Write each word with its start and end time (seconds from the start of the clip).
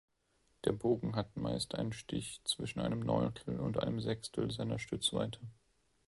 Der 0.65 0.71
Bogen 0.71 1.15
hat 1.15 1.37
meist 1.37 1.75
einen 1.75 1.93
Stich 1.93 2.41
zwischen 2.43 2.79
einem 2.79 3.01
Neuntel 3.01 3.59
und 3.59 3.77
einem 3.79 3.99
Sechstel 3.99 4.49
seiner 4.49 4.79
Stützweite. 4.79 5.39